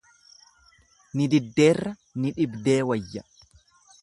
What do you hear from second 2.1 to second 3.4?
ni dhibdee wayya.